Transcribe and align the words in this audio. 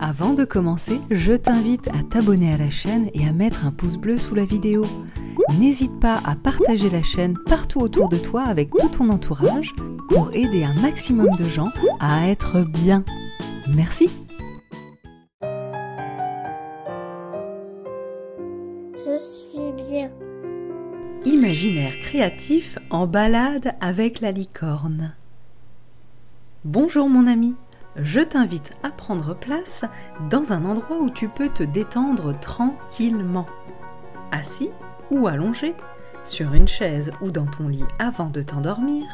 Avant 0.00 0.32
de 0.32 0.44
commencer, 0.44 1.00
je 1.10 1.32
t'invite 1.32 1.88
à 1.88 2.04
t'abonner 2.08 2.52
à 2.52 2.56
la 2.56 2.70
chaîne 2.70 3.10
et 3.14 3.26
à 3.26 3.32
mettre 3.32 3.66
un 3.66 3.72
pouce 3.72 3.96
bleu 3.96 4.16
sous 4.16 4.36
la 4.36 4.44
vidéo. 4.44 4.84
N'hésite 5.58 5.98
pas 5.98 6.20
à 6.24 6.36
partager 6.36 6.88
la 6.88 7.02
chaîne 7.02 7.36
partout 7.46 7.80
autour 7.80 8.08
de 8.08 8.16
toi 8.16 8.42
avec 8.42 8.70
tout 8.70 8.88
ton 8.90 9.08
entourage 9.08 9.74
pour 10.08 10.30
aider 10.34 10.62
un 10.62 10.74
maximum 10.74 11.34
de 11.36 11.48
gens 11.48 11.70
à 11.98 12.28
être 12.28 12.60
bien. 12.60 13.04
Merci. 13.74 14.08
Je 18.94 19.18
suis 19.18 19.72
bien. 19.90 20.12
Imaginaire 21.24 21.98
créatif 21.98 22.78
en 22.90 23.08
balade 23.08 23.74
avec 23.80 24.20
la 24.20 24.30
licorne. 24.30 25.12
Bonjour 26.64 27.08
mon 27.08 27.26
ami, 27.26 27.56
je 28.02 28.20
t'invite 28.20 28.72
à 28.82 28.90
prendre 28.90 29.34
place 29.34 29.84
dans 30.30 30.52
un 30.52 30.64
endroit 30.64 30.98
où 31.00 31.10
tu 31.10 31.28
peux 31.28 31.48
te 31.48 31.62
détendre 31.62 32.38
tranquillement. 32.38 33.46
Assis 34.30 34.70
ou 35.10 35.26
allongé, 35.26 35.74
sur 36.22 36.52
une 36.54 36.68
chaise 36.68 37.12
ou 37.22 37.30
dans 37.30 37.46
ton 37.46 37.68
lit 37.68 37.84
avant 37.98 38.28
de 38.28 38.42
t'endormir, 38.42 39.04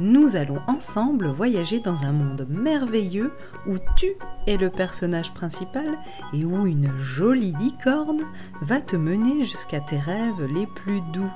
nous 0.00 0.36
allons 0.36 0.60
ensemble 0.68 1.28
voyager 1.28 1.80
dans 1.80 2.04
un 2.04 2.12
monde 2.12 2.46
merveilleux 2.48 3.32
où 3.66 3.76
tu 3.96 4.06
es 4.46 4.56
le 4.56 4.70
personnage 4.70 5.34
principal 5.34 5.98
et 6.32 6.44
où 6.44 6.66
une 6.66 6.88
jolie 6.98 7.54
licorne 7.58 8.22
va 8.62 8.80
te 8.80 8.94
mener 8.94 9.42
jusqu'à 9.42 9.80
tes 9.80 9.98
rêves 9.98 10.44
les 10.54 10.66
plus 10.66 11.00
doux. 11.12 11.30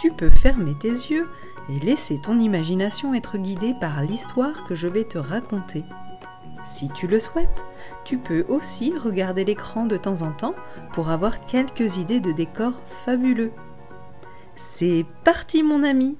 Tu 0.00 0.12
peux 0.12 0.30
fermer 0.30 0.74
tes 0.78 0.90
yeux 0.90 1.26
et 1.68 1.78
laisser 1.78 2.20
ton 2.20 2.38
imagination 2.38 3.14
être 3.14 3.38
guidée 3.38 3.74
par 3.80 4.02
l'histoire 4.02 4.64
que 4.64 4.74
je 4.74 4.88
vais 4.88 5.04
te 5.04 5.18
raconter. 5.18 5.84
Si 6.66 6.88
tu 6.90 7.06
le 7.06 7.20
souhaites, 7.20 7.64
tu 8.04 8.18
peux 8.18 8.44
aussi 8.48 8.92
regarder 8.96 9.44
l'écran 9.44 9.86
de 9.86 9.96
temps 9.96 10.22
en 10.22 10.32
temps 10.32 10.54
pour 10.92 11.10
avoir 11.10 11.46
quelques 11.46 11.96
idées 11.96 12.20
de 12.20 12.32
décors 12.32 12.80
fabuleux. 12.86 13.52
C'est 14.56 15.04
parti 15.24 15.62
mon 15.62 15.82
ami 15.82 16.16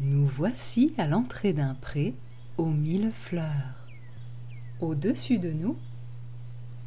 Nous 0.00 0.26
voici 0.26 0.92
à 0.98 1.06
l'entrée 1.06 1.52
d'un 1.52 1.74
pré 1.74 2.14
aux 2.58 2.66
mille 2.66 3.10
fleurs. 3.10 3.88
Au-dessus 4.80 5.38
de 5.38 5.50
nous, 5.50 5.76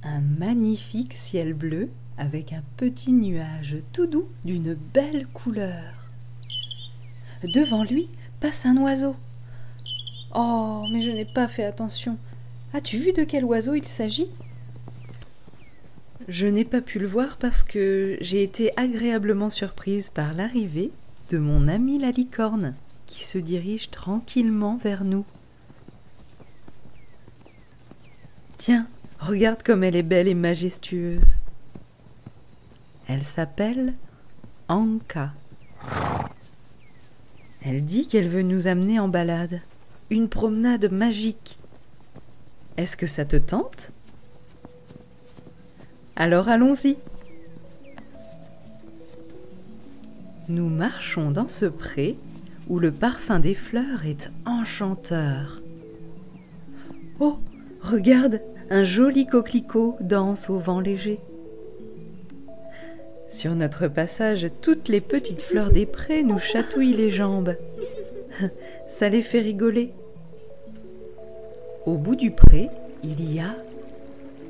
un 0.03 0.21
magnifique 0.21 1.13
ciel 1.13 1.53
bleu 1.53 1.89
avec 2.17 2.53
un 2.53 2.63
petit 2.77 3.11
nuage 3.11 3.77
tout 3.93 4.07
doux 4.07 4.27
d'une 4.45 4.73
belle 4.73 5.27
couleur. 5.27 5.93
Devant 7.53 7.83
lui 7.83 8.09
passe 8.39 8.65
un 8.65 8.77
oiseau. 8.77 9.15
Oh, 10.35 10.83
mais 10.91 11.01
je 11.01 11.11
n'ai 11.11 11.25
pas 11.25 11.47
fait 11.47 11.63
attention. 11.63 12.17
As-tu 12.73 12.97
vu 12.97 13.13
de 13.13 13.23
quel 13.23 13.45
oiseau 13.45 13.75
il 13.75 13.87
s'agit? 13.87 14.27
Je 16.27 16.45
n'ai 16.47 16.65
pas 16.65 16.81
pu 16.81 16.99
le 16.99 17.07
voir 17.07 17.37
parce 17.37 17.63
que 17.63 18.17
j'ai 18.19 18.43
été 18.43 18.71
agréablement 18.75 19.49
surprise 19.49 20.09
par 20.09 20.33
l'arrivée 20.33 20.91
de 21.29 21.37
mon 21.37 21.67
ami 21.67 21.99
la 21.99 22.11
licorne 22.11 22.75
qui 23.05 23.23
se 23.23 23.37
dirige 23.37 23.89
tranquillement 23.89 24.75
vers 24.75 25.05
nous. 25.05 25.25
Tiens, 28.57 28.87
regarde 29.19 29.63
comme 29.63 29.83
elle 29.83 29.95
est 29.95 30.03
belle 30.03 30.27
et 30.27 30.33
majestueuse. 30.33 31.36
Elle 33.07 33.23
s'appelle 33.23 33.93
Anka. 34.67 35.31
Elle 37.61 37.85
dit 37.85 38.07
qu'elle 38.07 38.27
veut 38.27 38.41
nous 38.41 38.67
amener 38.67 38.99
en 38.99 39.07
balade, 39.07 39.61
une 40.09 40.27
promenade 40.27 40.91
magique. 40.91 41.57
Est-ce 42.75 42.97
que 42.97 43.07
ça 43.07 43.23
te 43.23 43.37
tente? 43.37 43.91
Alors 46.17 46.49
allons-y. 46.49 46.97
Nous 50.49 50.67
marchons 50.67 51.31
dans 51.31 51.47
ce 51.47 51.65
pré 51.65 52.17
où 52.67 52.79
le 52.79 52.91
parfum 52.91 53.39
des 53.39 53.55
fleurs 53.55 54.05
est 54.05 54.31
enchanteur. 54.45 55.61
Oh, 57.19 57.39
regarde, 57.81 58.41
un 58.69 58.83
joli 58.83 59.25
coquelicot 59.25 59.97
danse 60.01 60.49
au 60.49 60.59
vent 60.59 60.81
léger. 60.81 61.19
Sur 63.37 63.53
notre 63.53 63.87
passage, 63.87 64.47
toutes 64.63 64.87
les 64.87 64.99
petites 64.99 65.43
fleurs 65.43 65.69
des 65.69 65.85
prés 65.85 66.23
nous 66.23 66.39
chatouillent 66.39 66.95
les 66.95 67.11
jambes. 67.11 67.55
Ça 68.89 69.09
les 69.09 69.21
fait 69.21 69.41
rigoler. 69.41 69.91
Au 71.85 71.97
bout 71.97 72.15
du 72.15 72.31
pré, 72.31 72.67
il 73.03 73.31
y 73.31 73.39
a 73.39 73.53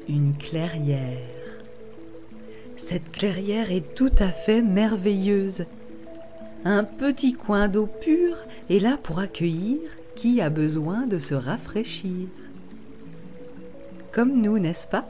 une 0.07 0.33
clairière. 0.37 1.19
Cette 2.77 3.11
clairière 3.11 3.73
est 3.73 3.93
tout 3.93 4.13
à 4.19 4.29
fait 4.29 4.61
merveilleuse. 4.61 5.65
Un 6.63 6.85
petit 6.85 7.33
coin 7.33 7.67
d'eau 7.67 7.89
pure 7.99 8.37
est 8.69 8.79
là 8.79 8.97
pour 9.03 9.19
accueillir 9.19 9.79
qui 10.15 10.39
a 10.39 10.49
besoin 10.49 11.07
de 11.07 11.19
se 11.19 11.33
rafraîchir. 11.33 12.29
Comme 14.13 14.41
nous, 14.41 14.59
n'est-ce 14.59 14.87
pas? 14.87 15.09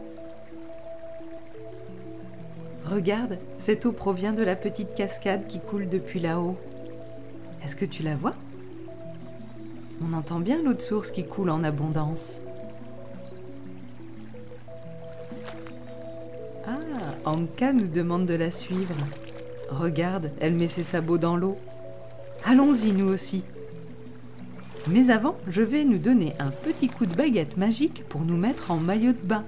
Regarde, 2.90 3.38
cette 3.60 3.86
eau 3.86 3.92
provient 3.92 4.32
de 4.32 4.44
la 4.44 4.56
petite 4.56 4.96
cascade 4.96 5.46
qui 5.48 5.60
coule 5.60 5.90
depuis 5.90 6.22
là-haut. 6.22 6.58
Est-ce 7.64 7.76
que 7.76 7.84
tu 7.84 8.02
la 8.02 8.16
vois? 8.16 8.34
On 10.02 10.14
entend 10.14 10.40
bien 10.40 10.64
l'eau 10.64 10.74
de 10.74 10.80
source 10.80 11.12
qui 11.12 11.26
coule 11.26 11.50
en 11.50 11.66
abondance. 11.66 12.38
Ah, 16.66 16.78
Anka 17.26 17.74
nous 17.74 17.88
demande 17.88 18.26
de 18.26 18.36
la 18.36 18.52
suivre. 18.52 18.96
Regarde, 19.70 20.32
elle 20.40 20.54
met 20.54 20.70
ses 20.70 20.84
sabots 20.84 21.18
dans 21.18 21.36
l'eau. 21.36 21.58
Allons-y 22.46 22.94
nous 22.94 23.10
aussi. 23.10 23.44
Mais 24.88 25.10
avant, 25.10 25.36
je 25.50 25.62
vais 25.62 25.84
nous 25.84 25.98
donner 25.98 26.36
un 26.40 26.52
petit 26.52 26.88
coup 26.88 27.06
de 27.06 27.16
baguette 27.16 27.58
magique 27.58 28.06
pour 28.08 28.22
nous 28.22 28.38
mettre 28.38 28.72
en 28.72 28.78
maillot 28.78 29.12
de 29.12 29.28
bain. 29.28 29.44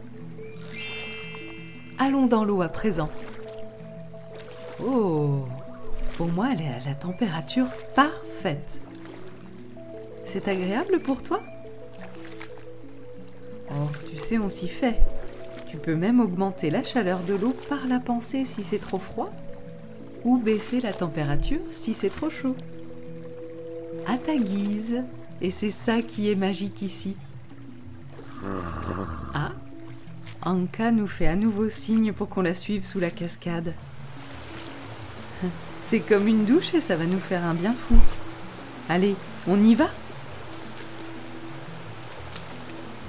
Allons 2.00 2.26
dans 2.28 2.44
l'eau 2.44 2.62
à 2.62 2.68
présent. 2.68 3.10
Oh 4.86 5.46
Pour 6.18 6.28
moi, 6.28 6.50
elle 6.54 6.62
est 6.62 6.68
à 6.68 6.90
la 6.90 6.96
température 6.96 7.68
parfaite. 7.96 8.80
C'est 10.26 10.48
agréable 10.48 11.00
pour 11.00 11.24
toi? 11.24 11.42
Oh, 13.72 13.90
tu 14.10 14.20
sais, 14.20 14.38
on 14.38 14.50
s'y 14.50 14.68
fait. 14.68 15.00
Tu 15.68 15.78
peux 15.78 15.96
même 15.96 16.20
augmenter 16.20 16.70
la 16.70 16.84
chaleur 16.84 17.20
de 17.20 17.34
l'eau 17.34 17.56
par 17.68 17.88
la 17.88 18.00
pensée 18.00 18.46
si 18.46 18.64
c'est 18.64 18.80
trop 18.80 19.00
froid, 19.00 19.30
ou 20.24 20.38
baisser 20.38 20.82
la 20.82 20.94
température 20.94 21.62
si 21.72 21.94
c'est 21.94 22.10
trop 22.10 22.30
chaud. 22.30 22.56
À 24.08 24.18
ta 24.18 24.38
guise, 24.38 25.04
et 25.42 25.52
c'est 25.52 25.72
ça 25.72 26.02
qui 26.02 26.32
est 26.32 26.36
magique 26.36 26.82
ici. 26.82 27.16
Ah 29.34 29.52
Anka 30.44 30.92
nous 30.92 31.08
fait 31.08 31.28
à 31.28 31.36
nouveau 31.36 31.70
signe 31.70 32.14
pour 32.14 32.30
qu'on 32.30 32.42
la 32.42 32.54
suive 32.54 32.86
sous 32.86 33.00
la 33.00 33.12
cascade. 33.12 33.74
C'est 35.90 36.02
comme 36.02 36.28
une 36.28 36.46
douche 36.46 36.76
et 36.76 36.82
ça 36.82 36.96
va 36.96 37.08
nous 37.08 37.18
faire 37.18 37.44
un 37.44 37.56
bien 37.56 37.74
fou. 37.74 37.96
Allez, 38.90 39.16
on 39.48 39.60
y 39.64 39.74
va 39.74 39.88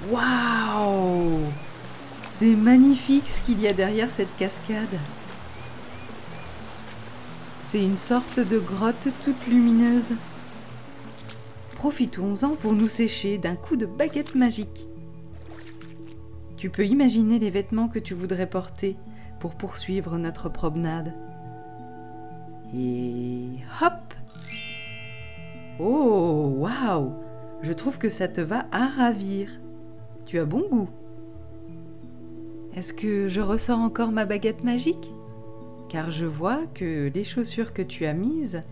Waouh 0.09 1.41
C'est 2.27 2.55
magnifique 2.55 3.27
ce 3.27 3.43
qu'il 3.43 3.61
y 3.61 3.67
a 3.67 3.73
derrière 3.73 4.09
cette 4.09 4.35
cascade. 4.35 4.97
C'est 7.61 7.83
une 7.83 7.95
sorte 7.95 8.39
de 8.39 8.57
grotte 8.57 9.09
toute 9.23 9.45
lumineuse. 9.45 10.13
Profitons-en 11.75 12.55
pour 12.55 12.73
nous 12.73 12.87
sécher 12.87 13.37
d'un 13.37 13.55
coup 13.55 13.77
de 13.77 13.85
baguette 13.85 14.33
magique. 14.33 14.87
Tu 16.57 16.71
peux 16.71 16.87
imaginer 16.87 17.37
les 17.37 17.51
vêtements 17.51 17.89
que 17.89 17.99
tu 17.99 18.15
voudrais 18.15 18.49
porter 18.49 18.95
pour 19.39 19.53
poursuivre 19.53 20.17
notre 20.17 20.49
promenade. 20.49 21.13
Et 22.75 23.47
hop 23.81 24.13
Oh, 25.79 26.53
waouh 26.57 27.13
Je 27.61 27.73
trouve 27.73 27.97
que 27.97 28.09
ça 28.09 28.27
te 28.27 28.41
va 28.41 28.65
à 28.71 28.87
ravir. 28.87 29.49
Tu 30.25 30.39
as 30.39 30.45
bon 30.45 30.63
goût. 30.69 30.89
Est-ce 32.75 32.93
que 32.93 33.27
je 33.27 33.41
ressors 33.41 33.79
encore 33.79 34.11
ma 34.11 34.25
baguette 34.25 34.63
magique? 34.63 35.11
Car 35.89 36.11
je 36.11 36.25
vois 36.25 36.65
que 36.73 37.11
les 37.13 37.23
chaussures 37.23 37.73
que 37.73 37.81
tu 37.81 38.05
as 38.05 38.13
mises 38.13 38.63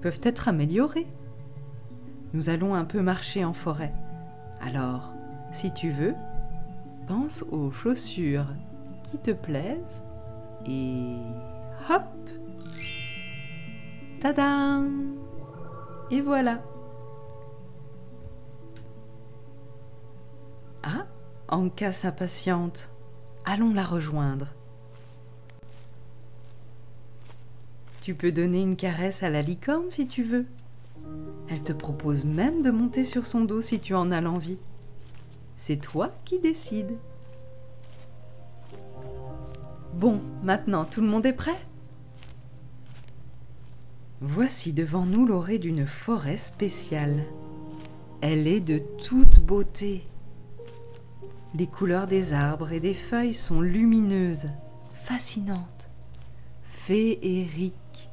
peuvent 0.00 0.20
être 0.22 0.48
améliorées. 0.48 1.08
Nous 2.32 2.48
allons 2.48 2.74
un 2.74 2.84
peu 2.84 3.02
marcher 3.02 3.44
en 3.44 3.52
forêt. 3.52 3.92
Alors, 4.62 5.12
si 5.52 5.72
tu 5.72 5.90
veux, 5.90 6.14
pense 7.08 7.44
aux 7.50 7.72
chaussures 7.72 8.46
qui 9.02 9.18
te 9.18 9.32
plaisent 9.32 10.00
et 10.66 11.16
hop 11.90 12.02
et 16.10 16.20
voilà 16.20 16.62
Ah 20.82 21.06
Anka 21.48 21.90
s'impatiente. 21.92 22.90
Allons 23.46 23.72
la 23.72 23.84
rejoindre. 23.84 24.48
Tu 28.02 28.14
peux 28.14 28.30
donner 28.30 28.60
une 28.60 28.76
caresse 28.76 29.22
à 29.22 29.30
la 29.30 29.40
licorne 29.40 29.90
si 29.90 30.06
tu 30.06 30.22
veux. 30.22 30.46
Elle 31.48 31.62
te 31.62 31.72
propose 31.72 32.24
même 32.24 32.62
de 32.62 32.70
monter 32.70 33.04
sur 33.04 33.24
son 33.24 33.40
dos 33.40 33.62
si 33.62 33.80
tu 33.80 33.94
en 33.94 34.10
as 34.10 34.20
l'envie. 34.20 34.58
C'est 35.56 35.80
toi 35.80 36.10
qui 36.24 36.38
décides. 36.38 36.96
Bon, 39.94 40.20
maintenant 40.42 40.84
tout 40.84 41.00
le 41.00 41.06
monde 41.06 41.24
est 41.24 41.32
prêt? 41.32 41.58
Voici 44.22 44.74
devant 44.74 45.06
nous 45.06 45.24
l'orée 45.24 45.58
d'une 45.58 45.86
forêt 45.86 46.36
spéciale. 46.36 47.24
Elle 48.20 48.46
est 48.46 48.60
de 48.60 48.78
toute 48.78 49.40
beauté. 49.40 50.06
Les 51.54 51.66
couleurs 51.66 52.06
des 52.06 52.34
arbres 52.34 52.70
et 52.72 52.80
des 52.80 52.92
feuilles 52.92 53.32
sont 53.32 53.62
lumineuses, 53.62 54.50
fascinantes, 55.04 55.88
féeriques. 56.64 58.10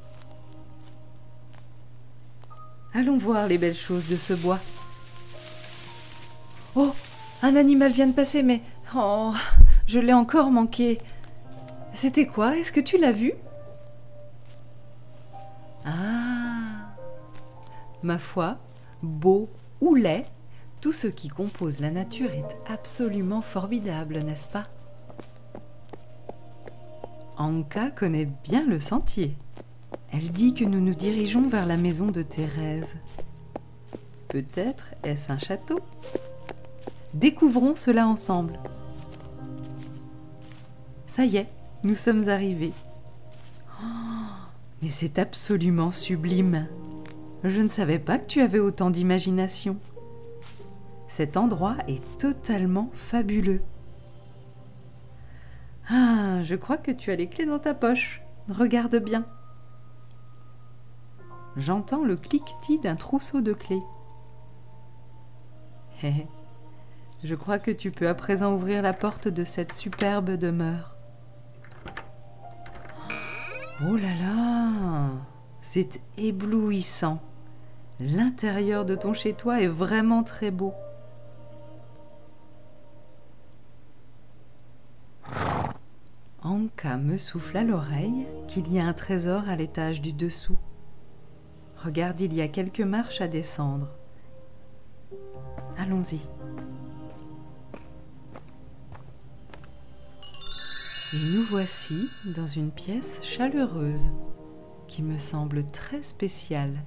Allons 2.94 3.18
voir 3.18 3.46
les 3.46 3.58
belles 3.58 3.74
choses 3.74 4.06
de 4.06 4.16
ce 4.16 4.32
bois. 4.32 4.60
Oh, 6.74 6.94
un 7.42 7.54
animal 7.54 7.92
vient 7.92 8.06
de 8.06 8.14
passer, 8.14 8.42
mais 8.42 8.62
oh, 8.96 9.34
je 9.86 9.98
l'ai 9.98 10.14
encore 10.14 10.50
manqué. 10.50 10.98
C'était 11.92 12.26
quoi? 12.26 12.56
Est-ce 12.56 12.72
que 12.72 12.80
tu 12.80 12.96
l'as 12.96 13.12
vu? 13.12 13.34
Ma 18.02 18.18
foi, 18.18 18.58
beau 19.02 19.48
ou 19.80 19.94
laid, 19.94 20.24
tout 20.80 20.92
ce 20.92 21.08
qui 21.08 21.28
compose 21.28 21.80
la 21.80 21.90
nature 21.90 22.30
est 22.30 22.56
absolument 22.68 23.40
formidable, 23.40 24.18
n'est-ce 24.20 24.48
pas? 24.48 24.62
Anka 27.36 27.90
connaît 27.90 28.28
bien 28.44 28.66
le 28.66 28.80
sentier. 28.80 29.36
Elle 30.12 30.30
dit 30.30 30.54
que 30.54 30.64
nous 30.64 30.80
nous 30.80 30.94
dirigeons 30.94 31.48
vers 31.48 31.66
la 31.66 31.76
maison 31.76 32.06
de 32.06 32.22
tes 32.22 32.44
rêves. 32.44 32.94
Peut-être 34.28 34.94
est-ce 35.02 35.32
un 35.32 35.38
château 35.38 35.80
Découvrons 37.14 37.74
cela 37.74 38.06
ensemble. 38.06 38.58
Ça 41.06 41.24
y 41.24 41.38
est, 41.38 41.48
nous 41.82 41.94
sommes 41.94 42.28
arrivés. 42.28 42.72
Oh, 43.80 43.84
mais 44.82 44.90
c'est 44.90 45.18
absolument 45.18 45.90
sublime. 45.90 46.68
Je 47.44 47.60
ne 47.60 47.68
savais 47.68 47.98
pas 47.98 48.18
que 48.18 48.26
tu 48.26 48.40
avais 48.40 48.58
autant 48.58 48.90
d'imagination. 48.90 49.76
Cet 51.08 51.36
endroit 51.36 51.76
est 51.86 52.02
totalement 52.18 52.90
fabuleux. 52.94 53.62
Ah, 55.90 56.42
je 56.42 56.54
crois 56.54 56.76
que 56.76 56.90
tu 56.90 57.10
as 57.10 57.16
les 57.16 57.28
clés 57.28 57.46
dans 57.46 57.58
ta 57.58 57.74
poche. 57.74 58.22
Regarde 58.48 58.96
bien. 58.96 59.24
J'entends 61.56 62.04
le 62.04 62.16
cliquetis 62.16 62.78
d'un 62.78 62.94
trousseau 62.94 63.40
de 63.40 63.52
clés. 63.52 63.82
Hé. 66.02 66.26
Je 67.24 67.34
crois 67.34 67.58
que 67.58 67.72
tu 67.72 67.90
peux 67.90 68.06
à 68.06 68.14
présent 68.14 68.54
ouvrir 68.54 68.80
la 68.80 68.92
porte 68.92 69.26
de 69.26 69.42
cette 69.42 69.72
superbe 69.72 70.30
demeure. 70.36 70.94
Oh 73.84 73.96
là 73.96 74.14
là 74.20 75.27
C'est 75.70 76.00
éblouissant. 76.16 77.20
L'intérieur 78.00 78.86
de 78.86 78.94
ton 78.94 79.12
chez-toi 79.12 79.60
est 79.60 79.66
vraiment 79.66 80.22
très 80.22 80.50
beau. 80.50 80.72
Anka 86.42 86.96
me 86.96 87.18
souffle 87.18 87.58
à 87.58 87.64
l'oreille 87.64 88.26
qu'il 88.48 88.72
y 88.72 88.80
a 88.80 88.86
un 88.86 88.94
trésor 88.94 89.46
à 89.46 89.56
l'étage 89.56 90.00
du 90.00 90.14
dessous. 90.14 90.56
Regarde, 91.76 92.18
il 92.22 92.32
y 92.32 92.40
a 92.40 92.48
quelques 92.48 92.80
marches 92.80 93.20
à 93.20 93.28
descendre. 93.28 93.90
Allons-y. 95.76 96.20
Et 101.12 101.36
nous 101.36 101.42
voici 101.42 102.08
dans 102.24 102.46
une 102.46 102.70
pièce 102.70 103.18
chaleureuse 103.20 104.08
qui 104.88 105.02
me 105.02 105.18
semble 105.18 105.64
très 105.64 106.02
spéciale. 106.02 106.82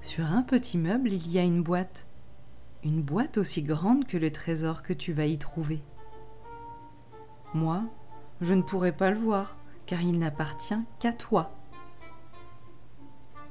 Sur 0.00 0.24
un 0.24 0.42
petit 0.42 0.78
meuble, 0.78 1.12
il 1.12 1.30
y 1.30 1.38
a 1.38 1.42
une 1.42 1.62
boîte. 1.62 2.06
Une 2.82 3.02
boîte 3.02 3.36
aussi 3.36 3.62
grande 3.62 4.06
que 4.06 4.16
le 4.16 4.32
trésor 4.32 4.82
que 4.82 4.94
tu 4.94 5.12
vas 5.12 5.26
y 5.26 5.36
trouver. 5.36 5.82
Moi, 7.52 7.82
je 8.40 8.54
ne 8.54 8.62
pourrai 8.62 8.92
pas 8.92 9.10
le 9.10 9.18
voir, 9.18 9.56
car 9.84 10.00
il 10.00 10.18
n'appartient 10.18 10.78
qu'à 10.98 11.12
toi. 11.12 11.50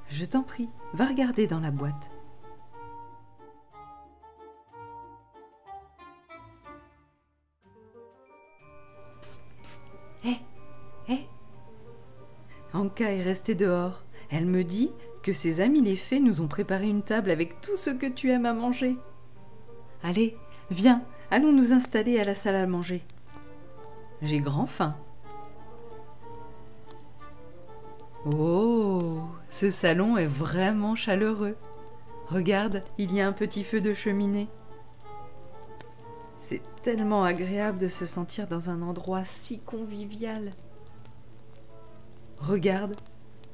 Je 0.10 0.26
t'en 0.26 0.42
prie, 0.42 0.70
va 0.94 1.06
regarder 1.06 1.46
dans 1.46 1.60
la 1.60 1.72
boîte. 1.72 2.10
Anka 12.74 13.12
est 13.12 13.21
restée 13.21 13.56
dehors. 13.56 14.04
Elle 14.30 14.45
me 14.45 14.63
dit 14.63 14.92
que 15.24 15.33
ses 15.33 15.62
amis 15.62 15.81
les 15.81 15.95
fées 15.95 16.19
nous 16.19 16.42
ont 16.42 16.48
préparé 16.48 16.88
une 16.88 17.01
table 17.01 17.31
avec 17.31 17.62
tout 17.62 17.75
ce 17.75 17.89
que 17.89 18.06
tu 18.06 18.31
aimes 18.31 18.45
à 18.45 18.54
manger. 18.54 18.98
Allez, 20.04 20.38
viens, 20.69 21.04
allons 21.31 21.51
nous 21.51 21.74
installer 21.74 22.19
à 22.19 22.24
la 22.24 22.36
salle 22.36 22.56
à 22.56 22.68
manger. 22.68 23.01
J'ai 24.21 24.39
grand 24.39 24.66
faim. 24.68 24.95
Oh, 28.25 29.21
ce 29.50 29.69
salon 29.69 30.18
est 30.18 30.25
vraiment 30.25 30.95
chaleureux. 30.95 31.56
Regarde, 32.27 32.83
il 32.98 33.13
y 33.13 33.21
a 33.21 33.27
un 33.27 33.31
petit 33.33 33.63
feu 33.63 33.81
de 33.81 33.94
cheminée. 33.94 34.50
C'est 36.38 36.62
tellement 36.83 37.24
agréable 37.24 37.77
de 37.77 37.88
se 37.88 38.06
sentir 38.06 38.48
dans 38.48 38.69
un 38.69 38.81
endroit 38.81 39.25
si 39.25 39.60
convivial. 39.60 40.51
Regarde, 42.39 42.95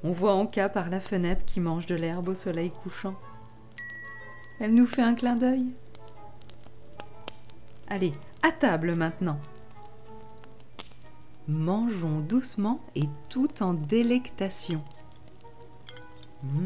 on 0.04 0.12
voit 0.12 0.34
Anka 0.34 0.70
par 0.70 0.90
la 0.90 1.00
fenêtre 1.00 1.46
qui 1.46 1.60
mange 1.60 1.88
de 1.88 1.96
l'herbe 1.96 2.30
au 2.30 2.36
soleil 2.36 2.72
couchant. 2.84 3.16
Elle 4.60 4.74
nous 4.74 4.86
fait 4.86 5.02
un 5.02 5.16
clin 5.16 5.36
d'œil. 5.36 5.72
Allez, 7.88 8.14
à 8.42 8.52
table 8.52 8.96
maintenant. 8.96 9.40
Mangeons 11.48 12.20
doucement 12.20 12.80
et 12.96 13.10
tout 13.30 13.62
en 13.62 13.74
délectation. 13.74 14.84
Mmh. 16.44 16.66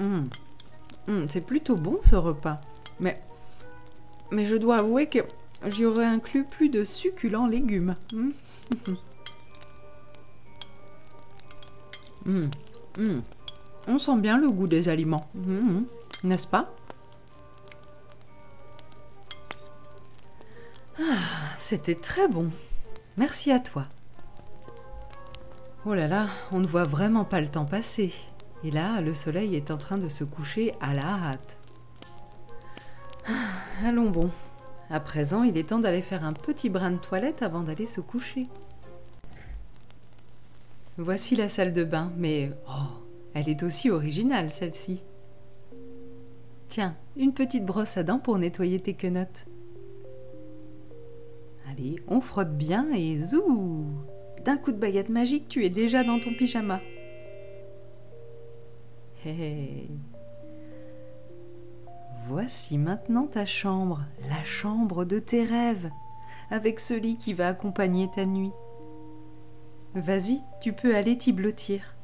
Mmh. 0.00 0.28
Mmh, 1.08 1.24
c'est 1.28 1.46
plutôt 1.46 1.76
bon 1.76 1.98
ce 2.02 2.16
repas. 2.16 2.60
Mais, 3.00 3.20
mais 4.30 4.44
je 4.44 4.56
dois 4.56 4.78
avouer 4.78 5.06
que 5.06 5.20
j'y 5.66 5.84
aurais 5.84 6.06
inclus 6.06 6.44
plus 6.44 6.68
de 6.68 6.84
succulents 6.84 7.46
légumes. 7.46 7.96
On 13.88 13.98
sent 13.98 14.16
bien 14.18 14.38
le 14.38 14.50
goût 14.50 14.66
des 14.66 14.88
aliments, 14.88 15.28
n'est-ce 16.24 16.46
pas? 16.46 16.72
Ah, 20.98 21.54
c'était 21.58 21.94
très 21.94 22.26
bon. 22.26 22.50
Merci 23.16 23.52
à 23.52 23.60
toi. 23.60 23.84
Oh 25.84 25.94
là 25.94 26.08
là, 26.08 26.28
on 26.50 26.58
ne 26.58 26.66
voit 26.66 26.84
vraiment 26.84 27.24
pas 27.24 27.40
le 27.40 27.48
temps 27.48 27.64
passer. 27.64 28.12
Et 28.64 28.70
là, 28.70 29.00
le 29.00 29.14
soleil 29.14 29.54
est 29.54 29.70
en 29.70 29.76
train 29.76 29.98
de 29.98 30.08
se 30.08 30.24
coucher 30.24 30.74
à 30.80 30.94
la 30.94 31.04
hâte. 31.04 31.58
Ah, 33.28 33.86
allons 33.86 34.10
bon. 34.10 34.30
À 34.90 35.00
présent, 35.00 35.42
il 35.42 35.56
est 35.58 35.68
temps 35.68 35.78
d'aller 35.78 36.02
faire 36.02 36.24
un 36.24 36.32
petit 36.32 36.70
brin 36.70 36.90
de 36.92 36.96
toilette 36.96 37.42
avant 37.42 37.60
d'aller 37.60 37.86
se 37.86 38.00
coucher. 38.00 38.48
Voici 40.98 41.36
la 41.36 41.50
salle 41.50 41.74
de 41.74 41.84
bain, 41.84 42.10
mais 42.16 42.50
oh, 42.68 43.02
elle 43.34 43.50
est 43.50 43.62
aussi 43.62 43.90
originale 43.90 44.50
celle-ci. 44.50 45.04
Tiens, 46.68 46.96
une 47.16 47.34
petite 47.34 47.66
brosse 47.66 47.98
à 47.98 48.02
dents 48.02 48.18
pour 48.18 48.38
nettoyer 48.38 48.80
tes 48.80 48.94
quenottes. 48.94 49.46
Allez, 51.70 51.96
on 52.08 52.20
frotte 52.20 52.56
bien 52.56 52.90
et 52.94 53.20
zou 53.20 53.84
D'un 54.44 54.56
coup 54.56 54.72
de 54.72 54.78
baguette 54.78 55.10
magique, 55.10 55.48
tu 55.48 55.66
es 55.66 55.68
déjà 55.68 56.02
dans 56.02 56.18
ton 56.18 56.32
pyjama. 56.32 56.80
Hey. 59.24 59.90
Voici 62.28 62.78
maintenant 62.78 63.26
ta 63.26 63.44
chambre, 63.44 64.02
la 64.30 64.42
chambre 64.44 65.04
de 65.04 65.18
tes 65.18 65.44
rêves, 65.44 65.90
avec 66.50 66.80
ce 66.80 66.94
lit 66.94 67.18
qui 67.18 67.34
va 67.34 67.48
accompagner 67.48 68.08
ta 68.14 68.24
nuit. 68.24 68.52
Vas-y, 69.96 70.42
tu 70.60 70.74
peux 70.74 70.94
aller 70.94 71.16
t'y 71.16 71.32
blottir. 71.32 71.94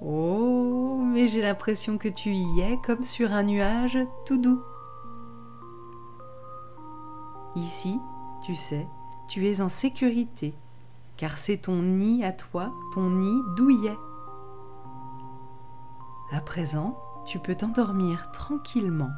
Oh, 0.00 0.98
mais 1.04 1.28
j'ai 1.28 1.42
l'impression 1.42 1.98
que 1.98 2.08
tu 2.08 2.30
y 2.30 2.60
es 2.60 2.78
comme 2.82 3.04
sur 3.04 3.32
un 3.32 3.42
nuage 3.42 3.98
tout 4.24 4.38
doux. 4.38 4.62
Ici, 7.56 8.00
tu 8.42 8.54
sais, 8.54 8.86
tu 9.28 9.48
es 9.48 9.60
en 9.60 9.68
sécurité, 9.68 10.54
car 11.18 11.36
c'est 11.36 11.58
ton 11.58 11.82
nid 11.82 12.24
à 12.24 12.32
toi, 12.32 12.72
ton 12.94 13.10
nid 13.10 13.42
douillet. 13.58 13.98
À 16.32 16.40
présent, 16.40 16.98
tu 17.26 17.38
peux 17.38 17.54
t'endormir 17.54 18.30
tranquillement. 18.32 19.10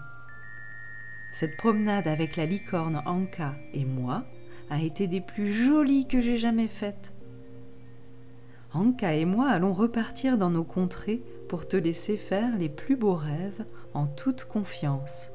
Cette 1.33 1.57
promenade 1.57 2.09
avec 2.09 2.35
la 2.35 2.47
licorne 2.47 3.01
Anka 3.07 3.55
et 3.75 3.85
moi 3.85 4.25
a 4.73 4.81
été 4.81 5.07
des 5.07 5.21
plus 5.21 5.53
jolies 5.53 6.07
que 6.07 6.19
j'ai 6.19 6.39
jamais 6.39 6.67
faites. 6.67 7.13
Anka 8.73 9.13
et 9.13 9.27
moi 9.27 9.51
allons 9.51 9.75
repartir 9.75 10.39
dans 10.39 10.49
nos 10.49 10.65
contrées 10.65 11.23
pour 11.47 11.69
te 11.69 11.77
laisser 11.77 12.17
faire 12.17 12.57
les 12.57 12.71
plus 12.71 12.97
beaux 12.97 13.15
rêves 13.15 13.67
en 13.93 14.07
toute 14.07 14.45
confiance. 14.45 15.31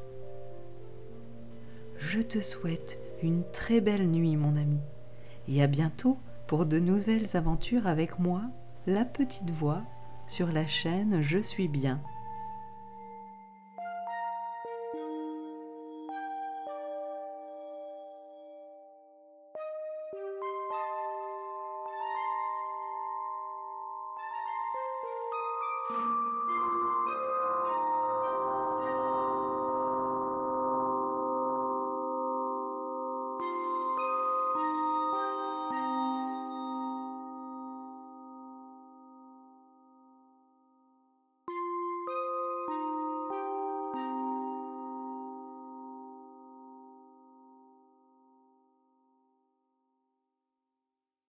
Je 1.97 2.19
te 2.19 2.41
souhaite 2.41 2.99
une 3.21 3.43
très 3.51 3.79
belle 3.79 4.09
nuit, 4.09 4.37
mon 4.37 4.55
ami, 4.55 4.79
et 5.47 5.61
à 5.61 5.67
bientôt 5.67 6.17
pour 6.47 6.65
de 6.65 6.79
nouvelles 6.79 7.37
aventures 7.37 7.85
avec 7.85 8.17
moi, 8.17 8.41
la 8.87 9.05
petite 9.05 9.51
voix, 9.51 9.83
sur 10.27 10.51
la 10.51 10.65
chaîne 10.65 11.21
Je 11.21 11.37
suis 11.37 11.67
bien. 11.67 11.99